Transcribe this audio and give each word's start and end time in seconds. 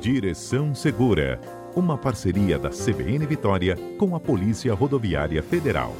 Direção 0.00 0.74
Segura, 0.74 1.38
uma 1.76 1.98
parceria 1.98 2.58
da 2.58 2.70
CBN 2.70 3.26
Vitória 3.26 3.76
com 3.98 4.16
a 4.16 4.18
Polícia 4.18 4.72
Rodoviária 4.72 5.42
Federal. 5.42 5.94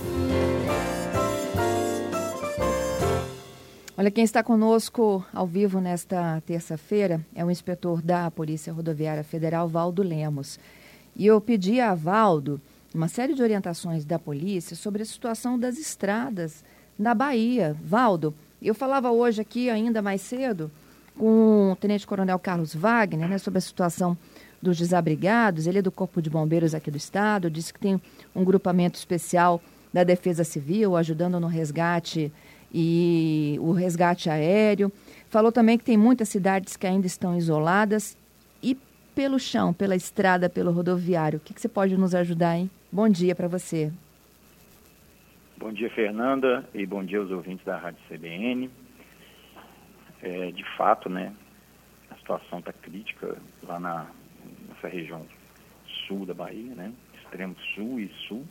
Olha, 3.99 4.11
quem 4.11 4.25
está 4.25 4.43
conosco 4.43 5.23
ao 5.35 5.47
vivo 5.47 5.83
nesta 5.83 6.43
terça-feira 6.47 7.21
é 7.35 7.45
o 7.45 7.51
inspetor 7.51 8.01
da 8.01 8.31
Polícia 8.31 8.73
Rodoviária 8.73 9.23
Federal, 9.23 9.69
Valdo 9.69 10.03
Lemos. 10.03 10.59
E 11.15 11.27
eu 11.27 11.39
pedi 11.39 11.79
a 11.79 11.95
Valdo 11.95 12.59
uma 12.95 13.07
série 13.07 13.35
de 13.35 13.43
orientações 13.43 14.07
da 14.07 14.19
polícia 14.19 14.75
sobre 14.75 15.03
a 15.03 15.07
situação 15.07 15.59
das 15.59 15.77
estradas 15.77 16.65
na 16.99 17.15
Bahia. 17.15 17.77
Valdo, 17.85 18.35
eu 18.63 18.75
falava 18.75 19.11
hoje 19.11 19.43
aqui, 19.43 19.69
ainda 19.69 20.01
mais 20.01 20.23
cedo, 20.23 20.71
com 21.21 21.73
o 21.73 21.77
Tenente 21.77 22.07
Coronel 22.07 22.39
Carlos 22.39 22.75
Wagner, 22.75 23.29
né, 23.29 23.37
sobre 23.37 23.59
a 23.59 23.61
situação 23.61 24.17
dos 24.63 24.79
desabrigados. 24.79 25.67
Ele 25.67 25.81
é 25.81 25.83
do 25.83 25.93
Corpo 25.93 26.23
de 26.23 26.31
Bombeiros 26.31 26.75
aqui 26.75 26.91
do 26.91 26.97
Estado, 26.97 27.51
disse 27.51 27.75
que 27.75 27.79
tem 27.79 28.01
um 28.35 28.43
grupamento 28.43 28.99
especial 28.99 29.61
da 29.93 30.03
Defesa 30.03 30.45
Civil 30.45 30.97
ajudando 30.97 31.39
no 31.39 31.47
resgate 31.47 32.33
e 32.73 33.59
o 33.61 33.73
resgate 33.73 34.31
aéreo. 34.31 34.91
Falou 35.29 35.53
também 35.53 35.77
que 35.77 35.85
tem 35.85 35.99
muitas 35.99 36.31
cidades 36.31 36.75
que 36.75 36.87
ainda 36.87 37.07
estão 37.07 37.37
isoladas. 37.37 38.17
E 38.63 38.75
pelo 39.15 39.39
chão, 39.39 39.75
pela 39.75 39.95
estrada, 39.95 40.49
pelo 40.49 40.73
rodoviário, 40.73 41.37
o 41.37 41.41
que, 41.41 41.53
que 41.53 41.61
você 41.61 41.69
pode 41.69 41.99
nos 41.99 42.15
ajudar, 42.15 42.57
hein? 42.57 42.71
Bom 42.91 43.11
dia 43.11 43.35
para 43.35 43.47
você. 43.47 43.93
Bom 45.59 45.71
dia, 45.71 45.91
Fernanda, 45.91 46.67
e 46.73 46.87
bom 46.87 47.05
dia 47.05 47.19
aos 47.19 47.31
ouvintes 47.31 47.67
da 47.67 47.77
Rádio 47.77 48.01
CBN. 48.09 48.71
É, 50.23 50.51
de 50.51 50.65
fato, 50.77 51.09
né, 51.09 51.35
a 52.11 52.15
situação 52.17 52.59
está 52.59 52.73
crítica 52.73 53.37
lá 53.63 53.81
na, 53.81 54.07
nessa 54.69 54.89
região 54.89 55.27
sul 56.07 56.27
da 56.27 56.35
Bahia, 56.35 56.75
né, 56.75 56.93
extremo 57.15 57.57
sul 57.75 58.01
e 58.01 58.09
sul. 58.29 58.47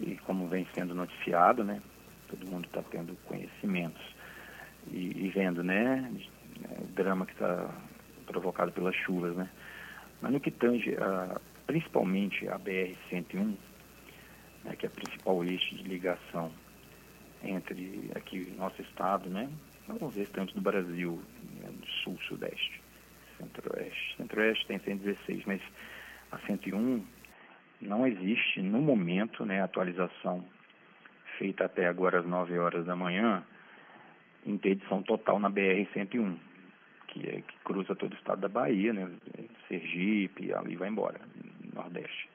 E 0.00 0.16
como 0.18 0.48
vem 0.48 0.66
sendo 0.74 0.94
noticiado, 0.94 1.64
né, 1.64 1.80
todo 2.28 2.46
mundo 2.48 2.66
está 2.66 2.82
tendo 2.82 3.16
conhecimentos 3.24 4.02
e, 4.90 5.26
e, 5.26 5.30
vendo, 5.30 5.62
né, 5.64 6.10
o 6.78 6.86
drama 6.92 7.26
que 7.26 7.32
está 7.32 7.68
provocado 8.26 8.70
pelas 8.72 8.94
chuvas, 8.94 9.34
né. 9.36 9.48
Mas 10.20 10.32
no 10.32 10.40
que 10.40 10.50
tange 10.50 10.96
a, 10.96 11.40
principalmente 11.66 12.48
a 12.48 12.58
BR-101, 12.58 13.56
né, 14.64 14.76
que 14.76 14.86
é 14.86 14.88
a 14.88 14.92
principal 14.92 15.44
eixo 15.44 15.74
de 15.74 15.82
ligação 15.82 16.52
entre 17.42 18.10
aqui 18.14 18.54
nosso 18.56 18.80
estado, 18.80 19.28
né, 19.28 19.50
os 19.88 20.16
restantes 20.16 20.54
do 20.54 20.60
Brasil, 20.60 21.20
né, 21.60 21.68
do 21.70 21.86
sul, 22.02 22.18
sudeste, 22.28 22.80
centro-oeste. 23.38 24.16
Centro-oeste 24.16 24.66
tem 24.66 24.78
116, 24.78 25.44
mas 25.46 25.60
a 26.32 26.38
101 26.38 27.04
não 27.80 28.06
existe 28.06 28.62
no 28.62 28.80
momento, 28.80 29.44
né, 29.44 29.62
atualização 29.62 30.44
feita 31.38 31.64
até 31.64 31.86
agora 31.86 32.20
às 32.20 32.26
9 32.26 32.58
horas 32.58 32.86
da 32.86 32.96
manhã, 32.96 33.44
interdição 34.46 35.02
total 35.02 35.38
na 35.38 35.50
BR-101, 35.50 36.36
que, 37.08 37.28
é, 37.28 37.42
que 37.42 37.58
cruza 37.64 37.94
todo 37.94 38.12
o 38.12 38.16
estado 38.16 38.40
da 38.40 38.48
Bahia, 38.48 38.92
né, 38.92 39.10
Sergipe, 39.68 40.52
ali 40.52 40.76
vai 40.76 40.88
embora, 40.88 41.20
Nordeste. 41.74 42.28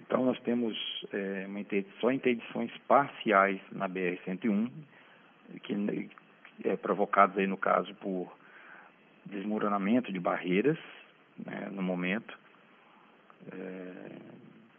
Então, 0.00 0.24
nós 0.24 0.38
temos 0.40 0.76
é, 1.12 1.46
uma 1.46 1.60
interdição, 1.60 2.00
só 2.00 2.12
interdições 2.12 2.70
parciais 2.86 3.60
na 3.72 3.88
BR-101, 3.88 4.70
que 5.62 5.72
é, 6.62 6.76
provocadas 6.76 7.38
aí, 7.38 7.46
no 7.46 7.56
caso, 7.56 7.94
por 7.96 8.30
desmoronamento 9.24 10.12
de 10.12 10.20
barreiras, 10.20 10.78
né, 11.44 11.68
no 11.72 11.82
momento, 11.82 12.38
é, 13.52 13.92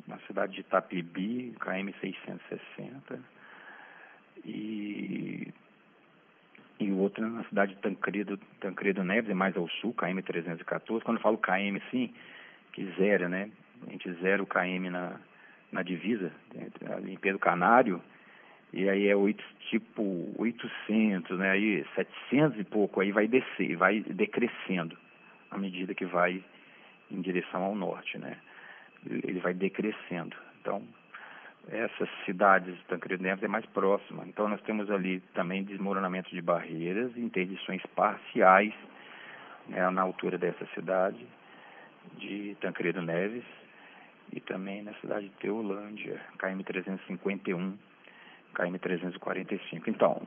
na 0.08 0.20
cidade 0.20 0.54
de 0.54 0.62
Itapibi, 0.62 1.56
KM 1.60 1.92
660, 2.00 3.20
e, 4.46 5.52
e 6.80 6.92
outra 6.92 7.28
na 7.28 7.44
cidade 7.46 7.74
de 7.74 7.82
Tancredo, 7.82 8.38
Tancredo 8.60 9.04
Neves, 9.04 9.30
é 9.30 9.34
mais 9.34 9.58
ao 9.58 9.68
sul, 9.68 9.94
KM 9.94 10.22
314. 10.22 11.04
Quando 11.04 11.18
eu 11.18 11.24
falo 11.24 11.38
KM, 11.38 11.82
sim, 11.90 12.14
que 12.72 12.86
zero, 12.98 13.28
né? 13.28 13.50
a 13.88 13.92
gente 13.92 14.12
zera 14.22 14.42
o 14.42 14.48
KM 14.48 14.90
na, 14.90 15.20
na 15.72 15.84
divisa, 15.84 16.32
ali 16.96 17.14
em 17.14 17.18
Pedro 17.18 17.40
Canário, 17.40 18.02
e 18.76 18.90
aí 18.90 19.08
é 19.08 19.16
tipo 19.70 20.30
800, 20.38 21.40
né? 21.40 21.52
Aí 21.52 21.86
700 21.96 22.60
e 22.60 22.64
pouco, 22.66 23.00
aí 23.00 23.10
vai 23.10 23.26
descer, 23.26 23.78
vai 23.78 24.02
decrescendo 24.02 24.98
à 25.50 25.58
medida 25.58 25.96
que 25.96 26.06
vai 26.06 26.44
em 27.10 27.22
direção 27.22 27.64
ao 27.64 27.74
norte, 27.74 28.18
né? 28.18 28.38
Ele 29.10 29.40
vai 29.40 29.54
decrescendo. 29.54 30.36
Então, 30.60 30.84
essas 31.70 32.10
cidades, 32.26 32.78
Tancredo 32.90 33.24
Neves 33.24 33.46
é 33.46 33.48
mais 33.48 33.66
próxima. 33.68 34.26
Então, 34.28 34.50
nós 34.50 34.62
temos 34.64 34.92
ali 34.92 35.22
também 35.34 35.64
desmoronamento 35.64 36.30
de 36.30 36.42
barreiras, 36.42 37.16
interdições 37.16 37.82
parciais 37.96 38.74
né, 39.70 39.90
na 39.90 40.02
altura 40.02 40.38
dessa 40.38 40.66
cidade 40.74 41.26
de 42.18 42.58
Tancredo 42.60 43.02
Neves 43.02 43.46
e 44.34 44.42
também 44.42 44.84
na 44.84 44.94
cidade 44.96 45.30
de 45.30 45.36
Teolândia, 45.36 46.20
KM 46.38 46.62
351, 46.62 47.78
KM 48.56 48.78
345. 48.80 49.90
Então, 49.90 50.22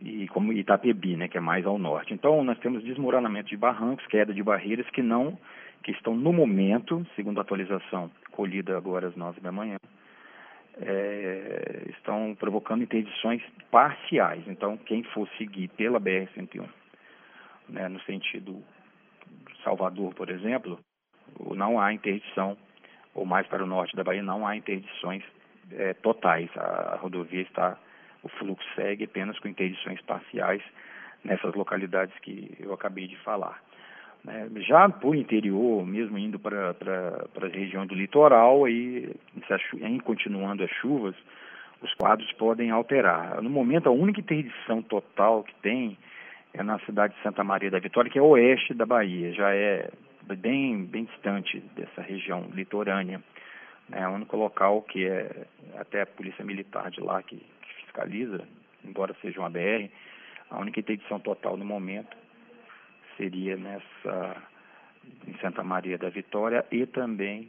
e 0.00 0.28
como 0.28 0.52
Itapebi, 0.52 1.16
né, 1.16 1.28
que 1.28 1.38
é 1.38 1.40
mais 1.40 1.66
ao 1.66 1.78
norte. 1.78 2.14
Então, 2.14 2.44
nós 2.44 2.58
temos 2.58 2.84
desmoronamento 2.84 3.48
de 3.48 3.56
barrancos, 3.56 4.06
queda 4.06 4.32
de 4.32 4.42
barreiras 4.42 4.88
que 4.90 5.02
não 5.02 5.38
que 5.82 5.92
estão 5.92 6.14
no 6.14 6.32
momento, 6.32 7.06
segundo 7.14 7.38
a 7.38 7.42
atualização 7.42 8.10
colhida 8.32 8.76
agora 8.76 9.06
às 9.08 9.16
nove 9.16 9.40
da 9.40 9.52
manhã, 9.52 9.76
é, 10.80 11.84
estão 11.90 12.36
provocando 12.38 12.82
interdições 12.82 13.42
parciais. 13.70 14.42
Então, 14.46 14.76
quem 14.76 15.02
for 15.04 15.28
seguir 15.38 15.68
pela 15.68 16.00
BR-101, 16.00 16.68
né, 17.68 17.88
no 17.88 18.00
sentido 18.02 18.62
Salvador, 19.62 20.14
por 20.14 20.30
exemplo, 20.30 20.78
não 21.54 21.80
há 21.80 21.92
interdição 21.92 22.56
ou 23.14 23.24
mais 23.24 23.46
para 23.46 23.64
o 23.64 23.66
norte 23.66 23.96
da 23.96 24.04
Bahia, 24.04 24.22
não 24.22 24.46
há 24.46 24.56
interdições 24.56 25.22
é, 25.72 25.94
totais. 25.94 26.48
A, 26.56 26.96
rodovia 27.00 27.42
está, 27.42 27.76
o 28.22 28.28
fluxo 28.28 28.66
segue 28.74 29.04
apenas 29.04 29.38
com 29.38 29.48
interdições 29.48 30.00
parciais 30.02 30.62
nessas 31.24 31.54
localidades 31.54 32.16
que 32.20 32.56
eu 32.60 32.72
acabei 32.72 33.06
de 33.06 33.16
falar. 33.16 33.60
Né? 34.24 34.48
Já 34.56 34.88
por 34.88 35.14
interior, 35.14 35.86
mesmo 35.86 36.18
indo 36.18 36.38
para, 36.38 36.74
para, 36.74 37.26
para 37.32 37.46
a 37.46 37.50
região 37.50 37.86
do 37.86 37.94
litoral, 37.94 38.64
aí, 38.64 39.14
em 39.80 39.98
continuando 39.98 40.64
as 40.64 40.70
chuvas, 40.70 41.14
os 41.80 41.94
quadros 41.94 42.30
podem 42.32 42.70
alterar. 42.70 43.40
No 43.42 43.50
momento, 43.50 43.88
a 43.88 43.92
única 43.92 44.20
interdição 44.20 44.82
total 44.82 45.44
que 45.44 45.54
tem 45.56 45.96
é 46.52 46.62
na 46.62 46.78
cidade 46.80 47.14
de 47.14 47.22
Santa 47.22 47.44
Maria 47.44 47.70
da 47.70 47.78
Vitória, 47.78 48.10
que 48.10 48.18
é 48.18 48.22
oeste 48.22 48.74
da 48.74 48.84
Bahia, 48.84 49.32
já 49.32 49.54
é 49.54 49.88
bem, 50.22 50.84
bem 50.84 51.04
distante 51.04 51.60
dessa 51.76 52.02
região 52.02 52.46
litorânea. 52.52 53.22
É 53.92 54.06
o 54.06 54.12
único 54.12 54.36
local 54.36 54.82
que 54.82 55.06
é 55.06 55.46
até 55.78 56.02
a 56.02 56.06
polícia 56.06 56.44
militar 56.44 56.90
de 56.90 57.00
lá 57.00 57.22
que, 57.22 57.36
que 57.36 57.74
fiscaliza, 57.84 58.46
embora 58.84 59.16
seja 59.22 59.40
uma 59.40 59.50
BR, 59.50 59.88
a 60.50 60.58
única 60.58 60.80
interdição 60.80 61.18
total 61.20 61.56
no 61.56 61.64
momento 61.64 62.16
seria 63.16 63.56
nessa 63.56 64.36
em 65.26 65.34
Santa 65.38 65.62
Maria 65.62 65.96
da 65.96 66.10
Vitória 66.10 66.64
e 66.70 66.84
também 66.86 67.48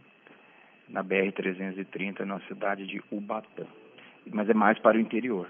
na 0.88 1.04
BR-330 1.04 2.22
na 2.22 2.40
cidade 2.42 2.88
de 2.88 3.02
Ubatã, 3.12 3.66
mas 4.32 4.50
é 4.50 4.54
mais 4.54 4.80
para 4.80 4.98
o 4.98 5.00
interior. 5.00 5.48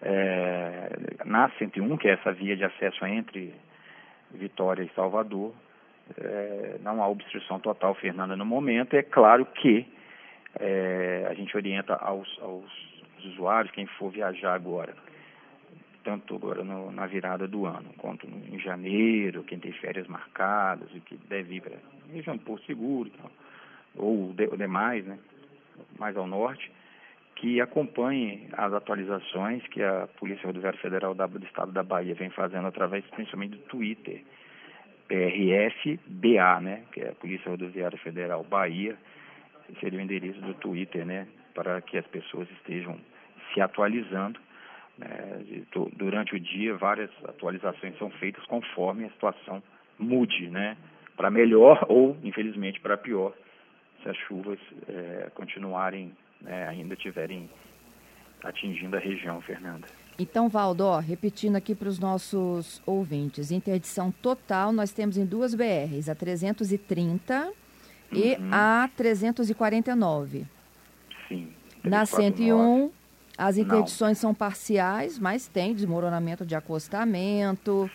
É, 0.00 0.90
na 1.24 1.50
101, 1.58 1.96
que 1.96 2.08
é 2.08 2.12
essa 2.12 2.32
via 2.32 2.56
de 2.56 2.64
acesso 2.64 3.04
entre 3.04 3.52
Vitória 4.30 4.82
e 4.82 4.94
Salvador, 4.94 5.52
é, 6.16 6.78
não 6.80 7.02
há 7.02 7.08
obstrução 7.08 7.58
total, 7.58 7.94
Fernanda, 7.94 8.36
no 8.36 8.46
momento. 8.46 8.94
É 8.94 9.02
claro 9.02 9.44
que 9.44 9.86
é, 10.58 11.26
a 11.28 11.34
gente 11.34 11.56
orienta 11.56 11.94
aos, 11.94 12.28
aos, 12.40 12.64
usuários, 13.24 13.72
quem 13.72 13.86
for 13.86 14.10
viajar 14.10 14.54
agora, 14.54 14.94
tanto 16.04 16.36
agora 16.36 16.62
no, 16.62 16.90
na 16.92 17.06
virada 17.06 17.46
do 17.46 17.66
ano, 17.66 17.90
quanto 17.98 18.26
em 18.26 18.58
janeiro, 18.58 19.44
quem 19.44 19.58
tem 19.58 19.72
férias 19.72 20.06
marcadas 20.06 20.88
e 20.94 21.00
que 21.00 21.16
deve 21.28 21.56
ir 21.56 21.60
para 21.60 21.74
a 21.74 22.12
região 22.12 22.36
de 22.36 22.44
Porto 22.44 22.64
Seguro, 22.64 23.10
ou 23.96 24.32
de, 24.32 24.46
demais, 24.56 25.04
né, 25.04 25.18
mais 25.98 26.16
ao 26.16 26.26
norte, 26.26 26.70
que 27.36 27.60
acompanhe 27.60 28.48
as 28.52 28.72
atualizações 28.72 29.64
que 29.68 29.82
a 29.82 30.08
Polícia 30.18 30.46
Rodoviária 30.46 30.78
Federal 30.80 31.14
do 31.14 31.44
Estado 31.44 31.70
da 31.70 31.82
Bahia 31.82 32.14
vem 32.14 32.30
fazendo 32.30 32.66
através 32.66 33.04
principalmente 33.06 33.52
do 33.52 33.62
Twitter. 33.64 34.22
PRF-BA, 35.06 36.60
né, 36.60 36.82
que 36.92 37.00
é 37.00 37.10
a 37.10 37.14
Polícia 37.14 37.50
Rodoviária 37.50 37.96
Federal 37.98 38.44
Bahia, 38.44 38.96
seria 39.80 39.98
o 39.98 40.02
endereço 40.02 40.40
do 40.40 40.54
Twitter, 40.54 41.04
né, 41.04 41.26
para 41.54 41.80
que 41.80 41.98
as 41.98 42.06
pessoas 42.06 42.48
estejam 42.50 42.98
se 43.52 43.60
atualizando. 43.60 44.40
Né, 44.96 45.64
durante 45.96 46.34
o 46.34 46.40
dia, 46.40 46.74
várias 46.76 47.10
atualizações 47.24 47.96
são 47.98 48.10
feitas 48.10 48.44
conforme 48.46 49.04
a 49.04 49.10
situação 49.10 49.62
mude, 49.98 50.48
né, 50.48 50.76
para 51.16 51.30
melhor 51.30 51.84
ou, 51.88 52.16
infelizmente, 52.22 52.80
para 52.80 52.96
pior, 52.96 53.32
se 54.02 54.08
as 54.08 54.16
chuvas 54.16 54.58
é, 54.88 55.30
continuarem, 55.34 56.12
né, 56.40 56.68
ainda 56.68 56.96
tiverem 56.96 57.48
atingindo 58.42 58.96
a 58.96 59.00
região, 59.00 59.40
Fernanda. 59.40 59.86
Então, 60.18 60.48
Valdo, 60.48 60.84
ó, 60.84 60.98
repetindo 60.98 61.56
aqui 61.56 61.74
para 61.74 61.88
os 61.88 61.98
nossos 61.98 62.82
ouvintes, 62.84 63.50
interdição 63.50 64.10
total 64.10 64.72
nós 64.72 64.92
temos 64.92 65.16
em 65.16 65.24
duas 65.24 65.54
BRs, 65.54 66.08
a 66.08 66.14
330 66.14 67.52
uhum. 68.12 68.18
e 68.18 68.38
a 68.50 68.88
349. 68.96 70.44
Sim. 71.28 71.48
Na 71.84 72.04
101, 72.04 72.90
as 73.36 73.56
interdições 73.56 74.18
Não. 74.18 74.30
são 74.30 74.34
parciais, 74.34 75.18
mas 75.18 75.46
tem 75.46 75.74
desmoronamento 75.74 76.44
de 76.44 76.54
acostamento, 76.54 77.90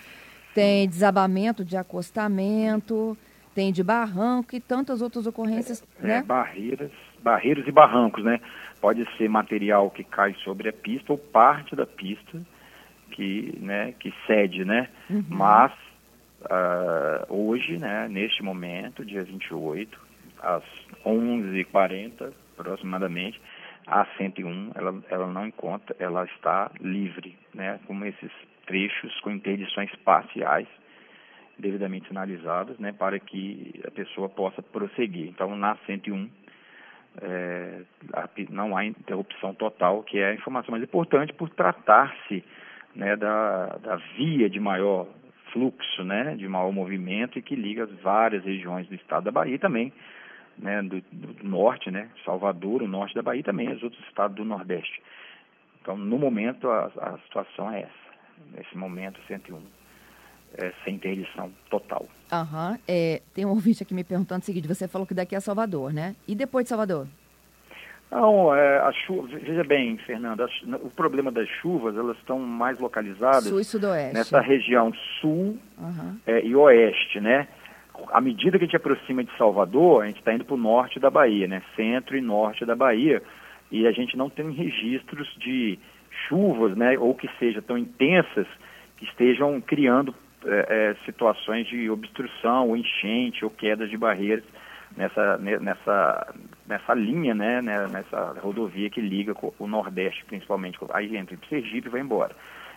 tem 0.54 0.88
desabamento 0.88 1.66
de 1.66 1.76
acostamento, 1.76 3.18
tem 3.54 3.72
de 3.72 3.84
barranco 3.84 4.56
e 4.56 4.60
tantas 4.60 5.02
outras 5.02 5.28
ocorrências, 5.28 5.84
é, 6.02 6.08
né? 6.08 6.18
É, 6.18 6.24
barreiras, 6.24 6.92
barreiras 7.22 7.68
e 7.68 7.72
barrancos, 7.72 8.24
né? 8.24 8.40
Pode 8.80 9.06
ser 9.18 9.30
material 9.30 9.90
que 9.90 10.04
cai 10.04 10.36
sobre 10.44 10.70
a 10.70 10.74
pista 10.74 11.12
ou 11.12 11.18
parte 11.18 11.76
da 11.76 11.86
pista 11.86 12.42
que, 13.12 13.58
né, 13.62 13.94
que 14.00 14.14
cede, 14.26 14.66
né? 14.66 14.90
Uhum. 15.10 15.24
Mas 15.30 15.72
uh, 16.46 17.34
hoje, 17.34 17.78
né, 17.78 18.08
neste 18.08 18.44
momento, 18.44 19.06
dia 19.06 19.24
28, 19.24 20.00
às 20.42 20.64
11h40 21.06 22.34
aproximadamente, 22.58 23.42
a 23.88 24.06
101 24.18 24.72
ela, 24.76 25.04
ela 25.10 25.28
não 25.28 25.48
encontra, 25.48 25.96
ela 26.00 26.24
está 26.26 26.72
livre, 26.80 27.38
né, 27.54 27.80
com 27.86 28.04
esses 28.06 28.32
trechos 28.66 29.20
com 29.22 29.32
interdições 29.32 29.94
parciais 30.06 30.68
devidamente 31.58 32.08
sinalizadas, 32.08 32.78
né, 32.80 32.92
para 32.92 33.20
que 33.20 33.80
a 33.86 33.92
pessoa 33.92 34.30
possa 34.30 34.62
prosseguir. 34.62 35.28
Então, 35.28 35.56
na 35.56 35.76
101 35.86 36.30
é, 37.22 37.82
não 38.50 38.76
há 38.76 38.86
interrupção 38.86 39.54
total, 39.54 40.02
que 40.04 40.18
é 40.18 40.30
a 40.30 40.34
informação 40.34 40.72
mais 40.72 40.84
importante 40.84 41.34
por 41.34 41.50
tratar-se 41.50 42.44
né, 42.96 43.16
da, 43.16 43.78
da 43.78 43.96
via 44.18 44.50
de 44.50 44.60
maior 44.60 45.08
fluxo, 45.54 46.04
né, 46.04 46.36
de 46.36 46.48
maior 46.48 46.74
movimento 46.74 47.40
e 47.40 47.42
que 47.42 47.56
liga 47.56 47.86
as 47.86 47.92
várias 48.02 48.44
regiões 48.44 48.88
do 48.88 48.96
estado 48.96 49.24
da 49.24 49.32
Bahia 49.32 49.58
também 49.58 49.94
né, 50.58 50.82
do, 50.82 51.02
do, 51.12 51.44
norte, 51.44 51.90
né, 51.90 52.10
Salvador, 52.26 52.82
o 52.82 52.88
norte 52.88 53.16
da 53.16 53.22
Bahia 53.22 53.44
também 53.44 53.72
os 53.72 53.82
outros 53.82 54.04
estados 54.08 54.36
do 54.36 54.46
Nordeste. 54.46 55.02
Então, 55.82 55.98
no 55.98 56.18
momento, 56.18 56.70
a, 56.70 56.86
a 56.86 57.18
situação 57.26 57.72
é 57.72 57.82
essa. 57.82 58.04
Nesse 58.56 58.78
momento, 58.78 59.20
101 59.28 59.62
é, 60.56 60.72
sem 60.84 60.96
interdição 60.96 61.52
total. 61.70 62.08
Aham. 62.32 62.78
É, 62.88 63.22
tem 63.34 63.46
um 63.46 63.50
ouvinte 63.50 63.84
aqui 63.84 63.94
me 63.94 64.04
perguntando 64.04 64.42
o 64.42 64.46
seguinte, 64.46 64.68
você 64.68 64.88
falou 64.88 65.08
que 65.08 65.14
daqui 65.14 65.36
é 65.36 65.40
Salvador, 65.40 65.92
né? 65.92 66.16
E 66.28 66.36
depois 66.36 66.66
de 66.66 66.70
Salvador? 66.70 67.08
Não, 68.14 68.54
é, 68.54 68.78
a 68.78 68.92
chuva, 68.92 69.28
veja 69.28 69.64
bem, 69.64 69.98
Fernanda, 69.98 70.48
o 70.84 70.90
problema 70.92 71.32
das 71.32 71.50
chuvas, 71.50 71.98
elas 71.98 72.16
estão 72.18 72.38
mais 72.38 72.78
localizadas 72.80 73.46
sul 73.46 73.60
e 73.60 73.64
sudoeste. 73.64 74.14
nessa 74.14 74.40
região 74.40 74.94
sul 75.20 75.58
uhum. 75.80 76.20
é, 76.28 76.46
e 76.46 76.56
oeste, 76.56 77.20
né? 77.20 77.48
À 78.12 78.22
medida 78.22 78.60
que 78.60 78.66
a 78.66 78.68
gente 78.68 78.76
aproxima 78.76 79.24
de 79.24 79.36
Salvador, 79.36 80.04
a 80.04 80.06
gente 80.06 80.20
está 80.20 80.32
indo 80.32 80.46
para 80.46 80.54
o 80.54 80.58
norte 80.58 81.00
da 81.00 81.10
Bahia, 81.10 81.48
né? 81.48 81.64
Centro 81.76 82.16
e 82.16 82.22
norte 82.22 82.64
da 82.66 82.76
Bahia, 82.76 83.24
e 83.72 83.88
a 83.88 83.92
gente 83.92 84.16
não 84.16 84.30
tem 84.30 84.52
registros 84.52 85.28
de 85.40 85.80
chuvas, 86.28 86.78
né? 86.78 86.96
Ou 87.00 87.16
que 87.16 87.28
sejam 87.40 87.64
tão 87.64 87.80
intensas 87.80 88.46
que 88.98 89.06
estejam 89.06 89.60
criando 89.60 90.14
é, 90.46 90.68
é, 90.70 91.06
situações 91.06 91.66
de 91.66 91.90
obstrução, 91.90 92.70
ou 92.70 92.78
enchente, 92.78 93.44
ou 93.44 93.50
queda 93.50 93.88
de 93.88 93.98
barreiras 93.98 94.44
nessa, 94.96 95.38
nessa, 95.38 96.34
nessa 96.68 96.94
linha, 96.94 97.34
né, 97.34 97.62
né, 97.62 97.88
nessa 97.88 98.36
rodovia 98.40 98.90
que 98.90 99.02
liga 99.02 99.34
o 99.60 99.68
Nordeste, 99.68 100.26
principalmente, 100.26 100.78
aí 100.94 101.16
entra 101.16 101.36
em 101.36 101.48
Sergipe 101.48 101.88
e 101.88 101.92
vai 101.92 102.02
embora. 102.02 102.36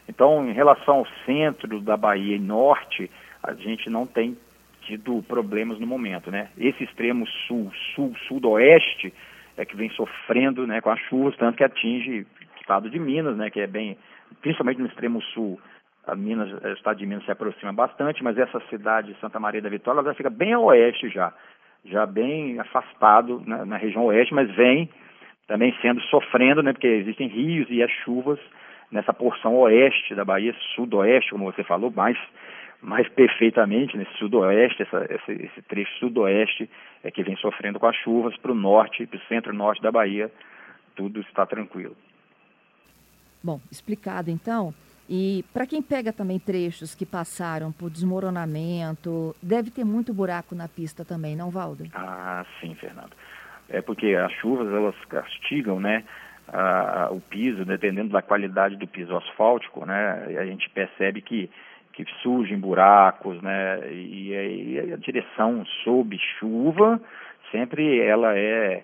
Então, 0.08 0.48
em 0.48 0.52
relação 0.52 0.98
ao 0.98 1.06
centro 1.24 1.80
da 1.80 1.96
Bahia 1.96 2.36
e 2.36 2.40
norte, 2.40 3.10
a 3.42 3.52
gente 3.54 3.90
não 3.90 4.06
tem 4.06 4.36
tido 4.82 5.22
problemas 5.22 5.80
no 5.80 5.86
momento, 5.86 6.30
né? 6.30 6.48
Esse 6.56 6.84
extremo 6.84 7.26
sul, 7.48 7.72
sul, 7.94 8.14
sudoeste 8.28 9.12
é 9.56 9.64
que 9.64 9.76
vem 9.76 9.90
sofrendo, 9.90 10.66
né, 10.66 10.80
com 10.80 10.90
as 10.90 11.00
chuvas, 11.00 11.36
tanto 11.36 11.56
que 11.56 11.64
atinge 11.64 12.20
o 12.20 12.60
estado 12.60 12.88
de 12.88 12.98
Minas, 12.98 13.36
né, 13.36 13.50
que 13.50 13.60
é 13.60 13.66
bem, 13.66 13.96
principalmente 14.40 14.80
no 14.80 14.86
extremo 14.86 15.20
sul, 15.22 15.60
a 16.06 16.14
Minas, 16.14 16.52
o 16.52 16.68
estado 16.68 16.98
de 16.98 17.06
Minas 17.06 17.24
se 17.24 17.30
aproxima 17.32 17.72
bastante, 17.72 18.22
mas 18.22 18.38
essa 18.38 18.60
cidade 18.68 19.12
de 19.12 19.20
Santa 19.20 19.40
Maria 19.40 19.60
da 19.60 19.68
Vitória, 19.68 19.98
ela 19.98 20.10
já 20.10 20.14
fica 20.14 20.30
bem 20.30 20.52
a 20.52 20.60
oeste 20.60 21.08
já, 21.08 21.32
já 21.86 22.06
bem 22.06 22.58
afastado 22.58 23.42
na, 23.46 23.64
na 23.64 23.76
região 23.76 24.04
oeste, 24.06 24.34
mas 24.34 24.50
vem 24.54 24.88
também 25.46 25.74
sendo 25.80 26.00
sofrendo, 26.02 26.62
né, 26.62 26.72
porque 26.72 26.86
existem 26.86 27.28
rios 27.28 27.68
e 27.70 27.82
as 27.82 27.90
chuvas 28.04 28.38
nessa 28.90 29.12
porção 29.12 29.54
oeste 29.56 30.14
da 30.14 30.24
Bahia, 30.24 30.54
sudoeste, 30.74 31.30
como 31.30 31.44
você 31.44 31.62
falou, 31.64 31.90
mais, 31.90 32.16
mais 32.80 33.08
perfeitamente, 33.08 33.96
nesse 33.96 34.12
sudoeste, 34.18 34.82
essa, 34.82 35.06
esse, 35.10 35.44
esse 35.44 35.62
trecho 35.62 35.92
sudoeste 35.98 36.68
é 37.02 37.10
que 37.10 37.22
vem 37.22 37.36
sofrendo 37.36 37.78
com 37.78 37.86
as 37.86 37.96
chuvas 37.96 38.36
para 38.36 38.52
o 38.52 38.54
norte, 38.54 39.06
para 39.06 39.18
o 39.18 39.22
centro-norte 39.28 39.82
da 39.82 39.90
Bahia, 39.90 40.30
tudo 40.94 41.20
está 41.20 41.44
tranquilo. 41.46 41.96
Bom, 43.42 43.60
explicado 43.70 44.30
então. 44.30 44.74
E 45.08 45.44
para 45.52 45.66
quem 45.66 45.80
pega 45.80 46.12
também 46.12 46.38
trechos 46.38 46.94
que 46.94 47.06
passaram 47.06 47.70
por 47.70 47.88
desmoronamento, 47.90 49.34
deve 49.40 49.70
ter 49.70 49.84
muito 49.84 50.12
buraco 50.12 50.54
na 50.54 50.66
pista 50.66 51.04
também, 51.04 51.36
não, 51.36 51.48
Valdo? 51.50 51.84
Ah, 51.94 52.44
sim, 52.60 52.74
Fernando. 52.74 53.12
É 53.68 53.80
porque 53.80 54.14
as 54.14 54.32
chuvas, 54.32 54.68
elas 54.72 54.96
castigam, 55.08 55.78
né, 55.78 56.04
o 57.10 57.20
piso, 57.20 57.64
dependendo 57.64 58.10
da 58.10 58.22
qualidade 58.22 58.76
do 58.76 58.86
piso 58.86 59.16
asfáltico, 59.16 59.84
né, 59.84 60.36
a 60.38 60.44
gente 60.44 60.68
percebe 60.70 61.20
que, 61.20 61.50
que 61.92 62.04
surgem 62.22 62.58
buracos, 62.58 63.40
né, 63.42 63.92
e, 63.92 64.30
e 64.30 64.92
a 64.92 64.96
direção 64.96 65.64
sob 65.84 66.18
chuva, 66.38 67.00
sempre 67.50 68.00
ela 68.00 68.36
é 68.36 68.82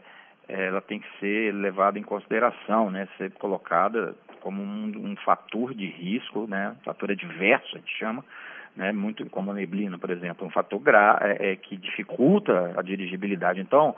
ela 0.49 0.81
tem 0.83 0.99
que 0.99 1.07
ser 1.19 1.55
levada 1.55 1.99
em 1.99 2.03
consideração, 2.03 2.91
né, 2.91 3.09
ser 3.17 3.31
colocada 3.33 4.15
como 4.43 4.63
um, 4.63 4.93
um 5.13 5.17
fator 5.17 5.73
de 5.73 5.87
risco, 5.87 6.47
né, 6.47 6.75
fator 6.85 7.11
adverso, 7.11 7.77
a 7.77 7.79
gente 7.79 7.97
chama, 7.97 8.25
né, 8.77 8.93
muito 8.93 9.25
como 9.31 9.51
a 9.51 9.55
neblina, 9.55 9.99
por 9.99 10.11
exemplo, 10.11 10.47
um 10.47 10.51
fator 10.51 10.81
gra 10.81 11.19
é, 11.23 11.53
é, 11.53 11.57
que 11.57 11.77
dificulta 11.77 12.75
a 12.77 12.83
dirigibilidade. 12.83 13.61
Então, 13.61 13.95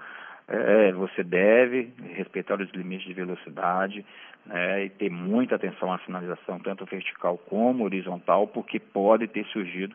é, 0.46 0.92
você 0.92 1.24
deve 1.24 1.90
respeitar 2.14 2.60
os 2.60 2.70
limites 2.72 3.06
de 3.06 3.14
velocidade 3.14 4.04
né, 4.44 4.84
e 4.84 4.90
ter 4.90 5.10
muita 5.10 5.54
atenção 5.54 5.92
à 5.92 5.98
sinalização, 6.00 6.58
tanto 6.58 6.84
vertical 6.84 7.38
como 7.38 7.84
horizontal, 7.84 8.46
porque 8.46 8.78
pode 8.78 9.26
ter 9.26 9.46
surgido 9.46 9.94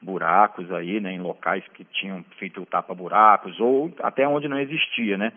buracos 0.00 0.72
aí, 0.72 0.98
né, 1.00 1.12
em 1.12 1.20
locais 1.20 1.62
que 1.74 1.84
tinham 1.84 2.24
feito 2.38 2.64
tapa-buracos 2.64 3.60
ou 3.60 3.92
até 4.02 4.26
onde 4.26 4.48
não 4.48 4.58
existia, 4.58 5.18
né? 5.18 5.32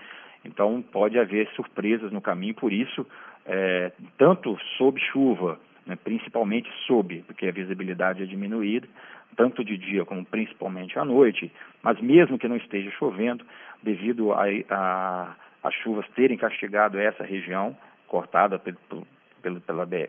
Então 0.46 0.82
pode 0.82 1.18
haver 1.18 1.50
surpresas 1.56 2.12
no 2.12 2.22
caminho, 2.22 2.54
por 2.54 2.72
isso, 2.72 3.06
é, 3.46 3.92
tanto 4.18 4.58
sob 4.78 5.00
chuva, 5.00 5.60
né, 5.86 5.98
principalmente 6.02 6.70
sob, 6.88 7.24
porque 7.28 7.48
a 7.48 7.52
visibilidade 7.52 8.24
é 8.24 8.26
diminuída, 8.26 8.88
tanto 9.36 9.64
de 9.64 9.78
dia 9.78 10.06
como 10.06 10.24
principalmente 10.26 10.98
à 10.98 11.04
noite, 11.04 11.52
mas 11.82 12.00
mesmo 12.00 12.38
que 12.38 12.48
não 12.48 12.56
esteja 12.56 12.92
chovendo, 12.92 13.46
devido 13.82 14.32
a, 14.32 14.44
a, 14.70 15.36
a 15.64 15.72
chuvas 15.72 16.08
terem 16.16 16.38
castigado 16.38 17.00
essa 17.00 17.24
região, 17.24 17.76
cortada 18.08 18.60
pelo, 18.60 18.78
pelo, 19.42 19.62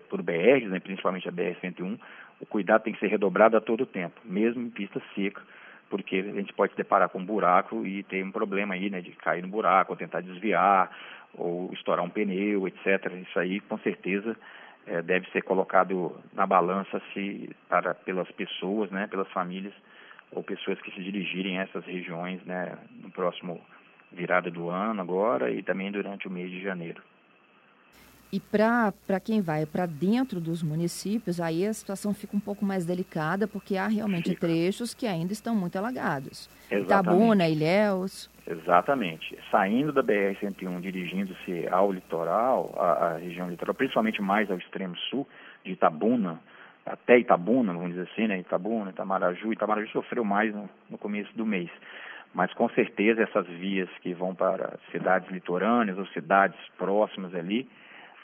por 0.08 0.22
BRs, 0.22 0.68
né, 0.68 0.78
principalmente 0.78 1.28
a 1.28 1.32
BR-101, 1.32 1.98
o 2.40 2.46
cuidado 2.46 2.82
tem 2.82 2.92
que 2.92 3.00
ser 3.00 3.08
redobrado 3.08 3.56
a 3.56 3.60
todo 3.60 3.86
tempo, 3.86 4.20
mesmo 4.24 4.62
em 4.62 4.70
pista 4.70 5.00
seca, 5.14 5.42
porque 5.88 6.16
a 6.16 6.32
gente 6.34 6.52
pode 6.52 6.72
se 6.72 6.76
deparar 6.76 7.08
com 7.08 7.18
um 7.18 7.24
buraco 7.24 7.86
e 7.86 8.02
ter 8.04 8.24
um 8.24 8.30
problema 8.30 8.74
aí, 8.74 8.90
né, 8.90 9.00
de 9.00 9.12
cair 9.12 9.42
no 9.42 9.48
buraco, 9.48 9.96
tentar 9.96 10.20
desviar, 10.20 10.90
ou 11.36 11.72
estourar 11.72 12.04
um 12.04 12.10
pneu, 12.10 12.66
etc. 12.68 13.12
Isso 13.22 13.38
aí, 13.38 13.60
com 13.60 13.78
certeza, 13.78 14.36
é, 14.86 15.02
deve 15.02 15.30
ser 15.30 15.42
colocado 15.42 16.14
na 16.32 16.46
balança 16.46 17.00
se 17.12 17.50
para 17.68 17.94
pelas 17.94 18.30
pessoas, 18.32 18.90
né, 18.90 19.06
pelas 19.06 19.30
famílias 19.30 19.74
ou 20.30 20.42
pessoas 20.42 20.80
que 20.80 20.90
se 20.92 21.02
dirigirem 21.02 21.58
a 21.58 21.62
essas 21.62 21.84
regiões, 21.84 22.42
né, 22.44 22.76
no 23.02 23.10
próximo 23.10 23.60
virada 24.12 24.50
do 24.50 24.70
ano 24.70 25.00
agora 25.00 25.50
e 25.50 25.62
também 25.62 25.90
durante 25.90 26.28
o 26.28 26.30
mês 26.30 26.50
de 26.50 26.62
janeiro. 26.62 27.02
E 28.34 28.40
para 28.40 29.20
quem 29.24 29.40
vai 29.40 29.64
para 29.64 29.86
dentro 29.86 30.40
dos 30.40 30.60
municípios, 30.60 31.40
aí 31.40 31.64
a 31.64 31.72
situação 31.72 32.12
fica 32.12 32.36
um 32.36 32.40
pouco 32.40 32.64
mais 32.64 32.84
delicada, 32.84 33.46
porque 33.46 33.76
há 33.76 33.86
realmente 33.86 34.30
fica. 34.30 34.40
trechos 34.40 34.92
que 34.92 35.06
ainda 35.06 35.32
estão 35.32 35.54
muito 35.54 35.78
alagados. 35.78 36.50
Itabuna, 36.68 37.48
Ilhéus. 37.48 38.28
Exatamente. 38.44 39.38
Saindo 39.52 39.92
da 39.92 40.02
BR-101, 40.02 40.80
dirigindo-se 40.80 41.68
ao 41.70 41.92
litoral, 41.92 42.74
à, 42.76 42.90
à, 42.90 43.18
região 43.18 43.48
litoral, 43.48 43.72
principalmente 43.72 44.20
mais 44.20 44.50
ao 44.50 44.58
extremo 44.58 44.96
sul, 45.10 45.28
de 45.64 45.70
Itabuna, 45.70 46.40
até 46.84 47.16
Itabuna, 47.16 47.72
vamos 47.72 47.90
dizer 47.90 48.08
assim, 48.12 48.26
né? 48.26 48.40
Itabuna, 48.40 48.90
Itamaraju. 48.90 49.52
Itamaraju 49.52 49.88
sofreu 49.92 50.24
mais 50.24 50.52
no, 50.52 50.68
no 50.90 50.98
começo 50.98 51.30
do 51.36 51.46
mês. 51.46 51.70
Mas 52.34 52.52
com 52.54 52.68
certeza 52.70 53.22
essas 53.22 53.46
vias 53.46 53.88
que 54.02 54.12
vão 54.12 54.34
para 54.34 54.76
cidades 54.90 55.30
litorâneas 55.30 55.96
ou 55.96 56.06
cidades 56.08 56.58
próximas 56.76 57.32
ali, 57.32 57.68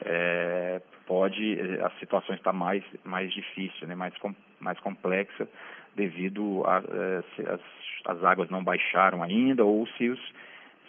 é, 0.04 0.80
pode 1.06 1.58
a 1.82 1.90
situação 1.98 2.34
está 2.34 2.52
mais 2.52 2.84
mais 3.04 3.32
difícil, 3.32 3.86
né? 3.86 3.94
mais 3.94 4.16
com, 4.18 4.34
mais 4.60 4.78
complexa 4.80 5.48
devido 5.94 6.62
a, 6.66 6.78
é, 6.78 7.22
se 7.34 7.42
as, 7.48 7.60
as 8.06 8.24
águas 8.24 8.48
não 8.50 8.62
baixaram 8.62 9.22
ainda 9.22 9.64
ou 9.64 9.86
se 9.98 10.08
os 10.08 10.20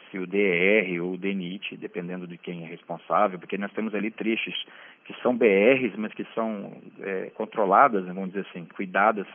se 0.10 0.18
o 0.18 0.28
DR 0.28 1.02
ou 1.02 1.14
o 1.14 1.18
DENIT, 1.18 1.78
dependendo 1.78 2.28
de 2.28 2.38
quem 2.38 2.66
é 2.66 2.68
responsável, 2.68 3.40
porque 3.40 3.58
nós 3.58 3.72
temos 3.72 3.96
ali 3.96 4.12
trechos 4.12 4.66
que 5.06 5.14
são 5.22 5.36
BRs, 5.36 5.96
mas 5.98 6.14
que 6.14 6.26
são 6.36 6.74
é, 7.00 7.32
controladas, 7.34 8.06
vamos 8.06 8.34
dizer 8.34 8.46
assim, 8.50 8.66
cuidadas 8.66 9.26